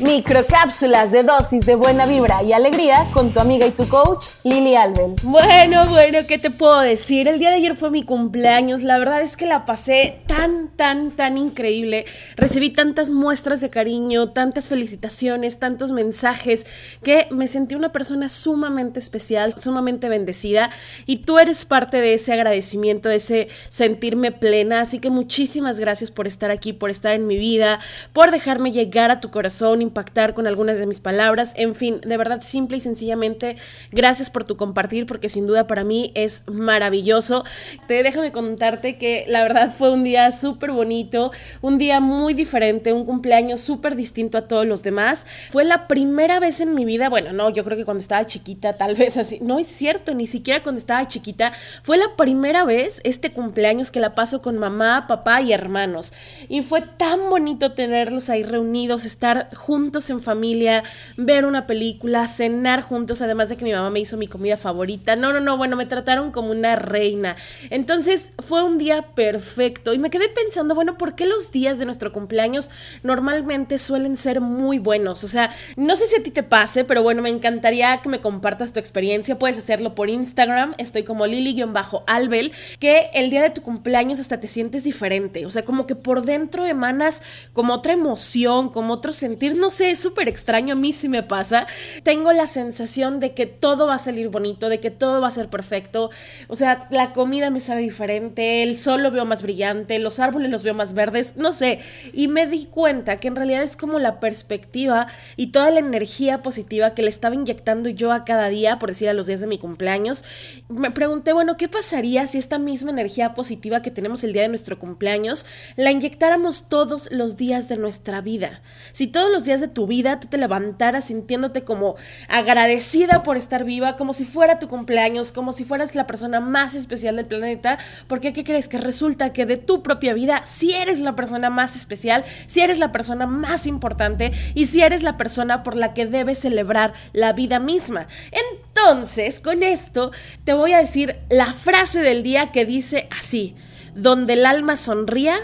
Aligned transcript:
Microcápsulas 0.00 1.12
de 1.12 1.22
dosis 1.22 1.66
de 1.66 1.76
buena 1.76 2.04
vibra 2.04 2.42
y 2.42 2.52
alegría 2.52 3.06
con 3.12 3.32
tu 3.32 3.38
amiga 3.38 3.64
y 3.64 3.70
tu 3.70 3.88
coach, 3.88 4.26
Lili 4.42 4.74
Alben. 4.74 5.14
Bueno, 5.22 5.86
bueno, 5.88 6.18
¿qué 6.26 6.36
te 6.36 6.50
puedo 6.50 6.80
decir? 6.80 7.28
El 7.28 7.38
día 7.38 7.50
de 7.50 7.56
ayer 7.56 7.76
fue 7.76 7.90
mi 7.90 8.02
cumpleaños. 8.02 8.82
La 8.82 8.98
verdad 8.98 9.22
es 9.22 9.36
que 9.36 9.46
la 9.46 9.64
pasé 9.64 10.18
tan, 10.26 10.68
tan, 10.76 11.12
tan 11.12 11.38
increíble. 11.38 12.06
Recibí 12.36 12.70
tantas 12.70 13.10
muestras 13.10 13.60
de 13.60 13.70
cariño, 13.70 14.30
tantas 14.30 14.68
felicitaciones, 14.68 15.60
tantos 15.60 15.92
mensajes, 15.92 16.66
que 17.04 17.28
me 17.30 17.46
sentí 17.46 17.76
una 17.76 17.92
persona 17.92 18.28
sumamente 18.28 18.98
especial, 18.98 19.54
sumamente 19.56 20.08
bendecida. 20.08 20.70
Y 21.06 21.18
tú 21.18 21.38
eres 21.38 21.64
parte 21.64 22.00
de 22.00 22.14
ese 22.14 22.32
agradecimiento, 22.32 23.08
de 23.08 23.16
ese 23.16 23.48
sentirme 23.68 24.32
plena. 24.32 24.80
Así 24.80 24.98
que 24.98 25.10
muchísimas 25.10 25.78
gracias 25.78 26.10
por 26.10 26.26
estar 26.26 26.50
aquí, 26.50 26.72
por 26.72 26.90
estar 26.90 27.14
en 27.14 27.28
mi 27.28 27.36
vida, 27.36 27.78
por 28.12 28.32
dejarme 28.32 28.72
llegar 28.72 29.12
a 29.12 29.20
tu 29.20 29.30
corazón 29.30 29.83
impactar 29.84 30.34
con 30.34 30.46
algunas 30.46 30.78
de 30.78 30.86
mis 30.86 31.00
palabras. 31.00 31.52
En 31.56 31.74
fin, 31.74 32.00
de 32.00 32.16
verdad, 32.16 32.42
simple 32.42 32.78
y 32.78 32.80
sencillamente, 32.80 33.56
gracias 33.92 34.30
por 34.30 34.44
tu 34.44 34.56
compartir, 34.56 35.06
porque 35.06 35.28
sin 35.28 35.46
duda 35.46 35.66
para 35.66 35.84
mí 35.84 36.10
es 36.14 36.42
maravilloso. 36.46 37.44
Te 37.86 38.02
déjame 38.02 38.32
contarte 38.32 38.98
que 38.98 39.24
la 39.28 39.42
verdad 39.42 39.72
fue 39.72 39.92
un 39.92 40.04
día 40.04 40.32
súper 40.32 40.72
bonito, 40.72 41.30
un 41.60 41.78
día 41.78 42.00
muy 42.00 42.34
diferente, 42.34 42.92
un 42.92 43.04
cumpleaños 43.04 43.60
súper 43.60 43.96
distinto 43.96 44.38
a 44.38 44.48
todos 44.48 44.66
los 44.66 44.82
demás. 44.82 45.26
Fue 45.50 45.64
la 45.64 45.86
primera 45.86 46.40
vez 46.40 46.60
en 46.60 46.74
mi 46.74 46.84
vida, 46.84 47.08
bueno, 47.08 47.32
no, 47.32 47.50
yo 47.50 47.64
creo 47.64 47.76
que 47.76 47.84
cuando 47.84 48.02
estaba 48.02 48.26
chiquita, 48.26 48.74
tal 48.76 48.94
vez 48.94 49.16
así, 49.16 49.38
no 49.40 49.58
es 49.58 49.66
cierto, 49.66 50.14
ni 50.14 50.26
siquiera 50.26 50.62
cuando 50.62 50.78
estaba 50.78 51.06
chiquita, 51.06 51.52
fue 51.82 51.96
la 51.98 52.16
primera 52.16 52.64
vez 52.64 53.00
este 53.04 53.32
cumpleaños 53.32 53.90
que 53.90 54.00
la 54.00 54.14
paso 54.14 54.42
con 54.42 54.58
mamá, 54.58 55.06
papá 55.06 55.42
y 55.42 55.52
hermanos. 55.52 56.12
Y 56.48 56.62
fue 56.62 56.82
tan 56.82 57.30
bonito 57.30 57.72
tenerlos 57.72 58.30
ahí 58.30 58.42
reunidos, 58.42 59.04
estar 59.04 59.54
juntos 59.54 59.73
juntos 59.74 60.08
en 60.08 60.22
familia, 60.22 60.84
ver 61.16 61.44
una 61.44 61.66
película, 61.66 62.28
cenar 62.28 62.80
juntos, 62.80 63.20
además 63.22 63.48
de 63.48 63.56
que 63.56 63.64
mi 63.64 63.72
mamá 63.72 63.90
me 63.90 63.98
hizo 63.98 64.16
mi 64.16 64.28
comida 64.28 64.56
favorita. 64.56 65.16
No, 65.16 65.32
no, 65.32 65.40
no, 65.40 65.56
bueno, 65.56 65.74
me 65.74 65.84
trataron 65.84 66.30
como 66.30 66.52
una 66.52 66.76
reina. 66.76 67.34
Entonces 67.70 68.30
fue 68.38 68.62
un 68.62 68.78
día 68.78 69.02
perfecto 69.16 69.92
y 69.92 69.98
me 69.98 70.10
quedé 70.10 70.28
pensando, 70.28 70.76
bueno, 70.76 70.96
¿por 70.96 71.16
qué 71.16 71.26
los 71.26 71.50
días 71.50 71.80
de 71.80 71.86
nuestro 71.86 72.12
cumpleaños 72.12 72.70
normalmente 73.02 73.80
suelen 73.80 74.16
ser 74.16 74.40
muy 74.40 74.78
buenos? 74.78 75.24
O 75.24 75.28
sea, 75.28 75.50
no 75.76 75.96
sé 75.96 76.06
si 76.06 76.14
a 76.20 76.22
ti 76.22 76.30
te 76.30 76.44
pase, 76.44 76.84
pero 76.84 77.02
bueno, 77.02 77.20
me 77.20 77.30
encantaría 77.30 78.00
que 78.00 78.08
me 78.08 78.20
compartas 78.20 78.72
tu 78.72 78.78
experiencia. 78.78 79.40
Puedes 79.40 79.58
hacerlo 79.58 79.96
por 79.96 80.08
Instagram, 80.08 80.74
estoy 80.78 81.02
como 81.02 81.26
lili-albel, 81.26 82.52
que 82.78 83.10
el 83.12 83.30
día 83.30 83.42
de 83.42 83.50
tu 83.50 83.62
cumpleaños 83.62 84.20
hasta 84.20 84.38
te 84.38 84.46
sientes 84.46 84.84
diferente. 84.84 85.46
O 85.46 85.50
sea, 85.50 85.64
como 85.64 85.88
que 85.88 85.96
por 85.96 86.22
dentro 86.22 86.64
emanas 86.64 87.22
como 87.52 87.74
otra 87.74 87.92
emoción, 87.92 88.68
como 88.68 88.94
otro 88.94 89.12
sentir 89.12 89.56
no 89.64 89.70
sé, 89.70 89.92
es 89.92 89.98
súper 89.98 90.28
extraño, 90.28 90.74
a 90.74 90.76
mí 90.76 90.92
sí 90.92 91.08
me 91.08 91.22
pasa. 91.22 91.66
Tengo 92.02 92.32
la 92.32 92.46
sensación 92.46 93.18
de 93.18 93.32
que 93.32 93.46
todo 93.46 93.86
va 93.86 93.94
a 93.94 93.98
salir 93.98 94.28
bonito, 94.28 94.68
de 94.68 94.78
que 94.78 94.90
todo 94.90 95.22
va 95.22 95.28
a 95.28 95.30
ser 95.30 95.48
perfecto. 95.48 96.10
O 96.48 96.54
sea, 96.54 96.86
la 96.90 97.14
comida 97.14 97.48
me 97.48 97.60
sabe 97.60 97.80
diferente, 97.80 98.62
el 98.62 98.78
sol 98.78 99.02
lo 99.02 99.10
veo 99.10 99.24
más 99.24 99.40
brillante, 99.40 99.98
los 100.00 100.20
árboles 100.20 100.50
los 100.50 100.64
veo 100.64 100.74
más 100.74 100.92
verdes, 100.92 101.38
no 101.38 101.50
sé. 101.50 101.78
Y 102.12 102.28
me 102.28 102.46
di 102.46 102.66
cuenta 102.66 103.16
que 103.16 103.28
en 103.28 103.36
realidad 103.36 103.62
es 103.62 103.78
como 103.78 103.98
la 103.98 104.20
perspectiva 104.20 105.06
y 105.34 105.46
toda 105.46 105.70
la 105.70 105.78
energía 105.78 106.42
positiva 106.42 106.92
que 106.92 107.00
le 107.00 107.08
estaba 107.08 107.34
inyectando 107.34 107.88
yo 107.88 108.12
a 108.12 108.26
cada 108.26 108.50
día, 108.50 108.78
por 108.78 108.90
decir 108.90 109.08
a 109.08 109.14
los 109.14 109.28
días 109.28 109.40
de 109.40 109.46
mi 109.46 109.56
cumpleaños. 109.56 110.26
Me 110.68 110.90
pregunté, 110.90 111.32
bueno, 111.32 111.56
¿qué 111.56 111.68
pasaría 111.68 112.26
si 112.26 112.36
esta 112.36 112.58
misma 112.58 112.90
energía 112.90 113.32
positiva 113.32 113.80
que 113.80 113.90
tenemos 113.90 114.24
el 114.24 114.34
día 114.34 114.42
de 114.42 114.48
nuestro 114.48 114.78
cumpleaños 114.78 115.46
la 115.76 115.90
inyectáramos 115.90 116.68
todos 116.68 117.10
los 117.10 117.38
días 117.38 117.70
de 117.70 117.78
nuestra 117.78 118.20
vida? 118.20 118.60
Si 118.92 119.06
todos 119.06 119.30
los 119.30 119.44
días 119.44 119.53
de 119.60 119.68
tu 119.68 119.86
vida 119.86 120.20
tú 120.20 120.28
te 120.28 120.38
levantaras 120.38 121.06
sintiéndote 121.06 121.64
como 121.64 121.96
agradecida 122.28 123.22
por 123.22 123.36
estar 123.36 123.64
viva, 123.64 123.96
como 123.96 124.12
si 124.12 124.24
fuera 124.24 124.58
tu 124.58 124.68
cumpleaños, 124.68 125.32
como 125.32 125.52
si 125.52 125.64
fueras 125.64 125.94
la 125.94 126.06
persona 126.06 126.40
más 126.40 126.74
especial 126.74 127.16
del 127.16 127.26
planeta, 127.26 127.78
porque 128.06 128.32
¿qué 128.32 128.44
crees? 128.44 128.68
Que 128.68 128.78
resulta 128.78 129.32
que 129.32 129.46
de 129.46 129.56
tu 129.56 129.82
propia 129.82 130.14
vida, 130.14 130.42
si 130.44 130.72
eres 130.72 131.00
la 131.00 131.16
persona 131.16 131.50
más 131.50 131.76
especial, 131.76 132.24
si 132.46 132.60
eres 132.60 132.78
la 132.78 132.92
persona 132.92 133.26
más 133.26 133.66
importante 133.66 134.32
y 134.54 134.66
si 134.66 134.82
eres 134.82 135.02
la 135.02 135.16
persona 135.16 135.62
por 135.62 135.76
la 135.76 135.94
que 135.94 136.06
debes 136.06 136.38
celebrar 136.38 136.92
la 137.12 137.32
vida 137.32 137.58
misma. 137.58 138.06
Entonces, 138.30 139.40
con 139.40 139.62
esto 139.62 140.12
te 140.44 140.52
voy 140.52 140.72
a 140.72 140.78
decir 140.78 141.18
la 141.28 141.52
frase 141.52 142.02
del 142.02 142.22
día 142.22 142.52
que 142.52 142.64
dice 142.64 143.08
así, 143.18 143.54
donde 143.94 144.34
el 144.34 144.46
alma 144.46 144.76
sonría, 144.76 145.38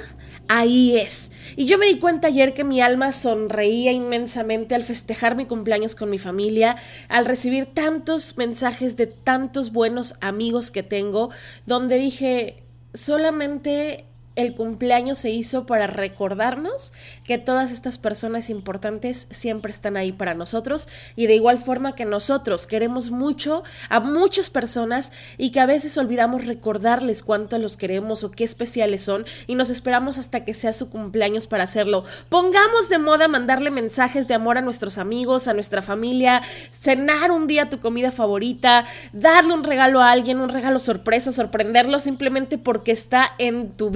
ahí 0.52 0.98
es. 0.98 1.30
Y 1.54 1.66
yo 1.66 1.78
me 1.78 1.86
di 1.86 2.00
cuenta 2.00 2.26
ayer 2.26 2.54
que 2.54 2.64
mi 2.64 2.80
alma 2.80 3.12
sonreía 3.12 3.92
inmensamente 3.92 4.74
al 4.74 4.82
festejar 4.82 5.36
mi 5.36 5.46
cumpleaños 5.46 5.94
con 5.94 6.10
mi 6.10 6.18
familia, 6.18 6.76
al 7.08 7.24
recibir 7.24 7.66
tantos 7.66 8.36
mensajes 8.36 8.96
de 8.96 9.06
tantos 9.06 9.72
buenos 9.72 10.16
amigos 10.20 10.72
que 10.72 10.82
tengo, 10.82 11.30
donde 11.66 11.98
dije, 11.98 12.64
solamente 12.92 14.06
el 14.40 14.54
cumpleaños 14.54 15.18
se 15.18 15.30
hizo 15.30 15.66
para 15.66 15.86
recordarnos 15.86 16.92
que 17.24 17.38
todas 17.38 17.70
estas 17.70 17.98
personas 17.98 18.50
importantes 18.50 19.28
siempre 19.30 19.70
están 19.70 19.96
ahí 19.96 20.12
para 20.12 20.34
nosotros 20.34 20.88
y 21.16 21.26
de 21.26 21.34
igual 21.34 21.58
forma 21.58 21.94
que 21.94 22.04
nosotros 22.04 22.66
queremos 22.66 23.10
mucho 23.10 23.62
a 23.88 24.00
muchas 24.00 24.50
personas 24.50 25.12
y 25.38 25.50
que 25.50 25.60
a 25.60 25.66
veces 25.66 25.96
olvidamos 25.98 26.46
recordarles 26.46 27.22
cuánto 27.22 27.58
los 27.58 27.76
queremos 27.76 28.24
o 28.24 28.30
qué 28.30 28.44
especiales 28.44 29.02
son 29.02 29.24
y 29.46 29.54
nos 29.54 29.70
esperamos 29.70 30.18
hasta 30.18 30.44
que 30.44 30.54
sea 30.54 30.72
su 30.72 30.90
cumpleaños 30.90 31.46
para 31.46 31.64
hacerlo. 31.64 32.04
Pongamos 32.28 32.88
de 32.88 32.98
moda 32.98 33.28
mandarle 33.28 33.70
mensajes 33.70 34.26
de 34.28 34.34
amor 34.34 34.58
a 34.58 34.62
nuestros 34.62 34.98
amigos, 34.98 35.48
a 35.48 35.54
nuestra 35.54 35.82
familia, 35.82 36.42
cenar 36.72 37.30
un 37.30 37.46
día 37.46 37.68
tu 37.68 37.80
comida 37.80 38.10
favorita, 38.10 38.84
darle 39.12 39.54
un 39.54 39.64
regalo 39.64 40.00
a 40.00 40.10
alguien, 40.10 40.40
un 40.40 40.48
regalo 40.48 40.78
sorpresa, 40.78 41.32
sorprenderlo 41.32 41.98
simplemente 41.98 42.58
porque 42.58 42.92
está 42.92 43.34
en 43.38 43.72
tu 43.72 43.90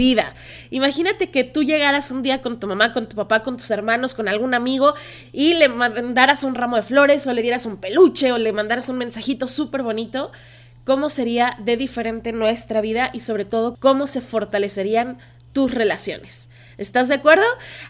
Imagínate 0.71 1.31
que 1.31 1.45
tú 1.45 1.62
llegaras 1.62 2.11
un 2.11 2.22
día 2.22 2.41
con 2.41 2.61
tu 2.61 2.67
mamá, 2.67 2.93
con 2.93 3.09
tu 3.09 3.17
papá, 3.17 3.43
con 3.43 3.56
tus 3.56 3.71
hermanos, 3.71 4.15
con 4.15 4.28
algún 4.28 4.55
amigo 4.55 4.95
y 5.33 5.55
le 5.55 5.69
mandaras 5.69 6.45
un 6.45 6.55
ramo 6.55 6.77
de 6.77 6.83
flores 6.83 7.27
o 7.27 7.33
le 7.33 7.43
dieras 7.43 7.67
un 7.67 7.77
peluche 7.77 8.33
o 8.33 8.39
le 8.39 8.53
mandaras 8.53 8.89
un 8.89 8.99
mensajito 8.99 9.47
súper 9.47 9.83
bonito. 9.83 10.33
¿Cómo 10.84 11.09
sería 11.09 11.56
de 11.61 11.78
diferente 11.78 12.33
nuestra 12.33 12.83
vida 12.83 13.11
y 13.15 13.21
sobre 13.21 13.47
todo 13.47 13.77
cómo 13.81 14.06
se 14.06 14.21
fortalecerían 14.21 15.19
tus 15.55 15.73
relaciones? 15.73 16.51
¿Estás 16.77 17.09
de 17.09 17.15
acuerdo? 17.15 17.45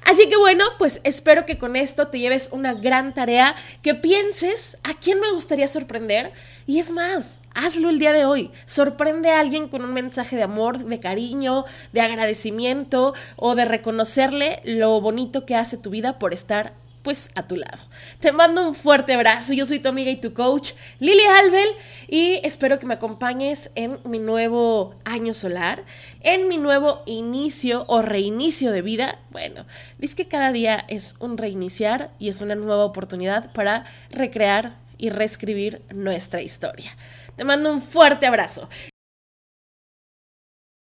Así 0.05 0.29
que 0.29 0.37
bueno, 0.37 0.65
pues 0.79 1.01
espero 1.05 1.47
que 1.47 1.57
con 1.57 1.75
esto 1.75 2.09
te 2.09 2.19
lleves 2.19 2.51
una 2.53 2.75
gran 2.75 3.15
tarea, 3.15 3.55
que 3.83 3.95
pienses 3.95 4.77
a 4.83 4.93
quién 4.95 5.21
me 5.21 5.33
gustaría 5.33 5.69
sorprender 5.69 6.33
y 6.67 6.79
es 6.79 6.93
más, 6.93 7.41
hazlo 7.55 7.89
el 7.89 7.99
día 7.99 8.13
de 8.13 8.27
hoy. 8.27 8.51
Sorprende 8.67 9.31
a 9.31 9.41
alguien 9.41 9.69
con 9.69 9.85
un 9.85 9.95
mensaje 9.95 10.37
de 10.37 10.43
amor, 10.43 10.79
de 10.79 11.01
cariño, 11.01 11.65
de 11.93 12.03
agradecimiento 12.03 13.15
o 13.37 13.55
de 13.55 13.65
reconocerle 13.65 14.61
lo 14.65 15.01
bonito 15.01 15.47
que 15.47 15.57
hace 15.57 15.79
tu 15.79 15.89
vida 15.89 16.19
por 16.19 16.35
estar 16.35 16.75
pues 17.05 17.29
a 17.37 17.47
tu 17.47 17.55
lado. 17.55 17.79
Te 18.19 18.33
mando 18.33 18.67
un 18.67 18.75
fuerte 18.75 19.13
abrazo, 19.13 19.53
yo 19.53 19.67
soy 19.67 19.79
tu 19.79 19.91
amiga 19.91 20.11
y 20.11 20.17
tu 20.17 20.33
coach 20.33 20.73
Lili 20.99 21.23
Albel 21.25 21.69
y 22.09 22.41
espero 22.43 22.79
que 22.79 22.87
me 22.87 22.95
acompañes 22.95 23.71
en 23.77 24.01
mi 24.05 24.19
nuevo 24.19 24.97
año 25.05 25.35
solar, 25.35 25.85
en 26.23 26.49
mi 26.49 26.59
nuevo 26.59 27.03
inicio 27.07 27.85
o 27.87 28.03
reinicio 28.03 28.73
de 28.73 28.83
vida. 28.83 29.19
Bueno, 29.31 29.67
dice 29.99 30.17
que 30.17 30.29
cada 30.29 30.51
día 30.51 30.85
es 30.89 31.15
un 31.21 31.37
reiniciar 31.37 32.11
y 32.19 32.31
es 32.31 32.41
una 32.41 32.55
nueva 32.55 32.85
oportunidad 32.85 33.53
para 33.53 33.85
recrear 34.11 34.79
y 34.97 35.11
reescribir 35.11 35.83
nuestra 35.93 36.41
historia. 36.41 36.97
Te 37.37 37.45
mando 37.45 37.71
un 37.71 37.83
fuerte 37.83 38.27
abrazo. 38.27 38.69